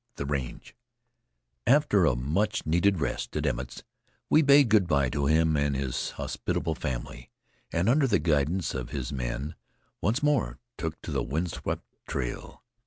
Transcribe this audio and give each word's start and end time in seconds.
THE 0.15 0.25
RANGE 0.25 0.75
After 1.67 2.07
a 2.07 2.15
much 2.15 2.65
needed 2.65 2.99
rest 2.99 3.35
at 3.37 3.45
Emmett's, 3.45 3.83
we 4.31 4.41
bade 4.41 4.69
good 4.69 4.87
by 4.87 5.11
to 5.11 5.27
him 5.27 5.55
and 5.55 5.75
his 5.75 6.09
hospitable 6.17 6.73
family, 6.73 7.29
and 7.71 7.87
under 7.87 8.07
the 8.07 8.17
guidance 8.17 8.73
of 8.73 8.89
his 8.89 9.13
man 9.13 9.53
once 10.01 10.23
more 10.23 10.57
took 10.75 10.99
to 11.03 11.11
the 11.11 11.21
wind 11.21 11.51
swept 11.51 11.85
trail. 12.07 12.63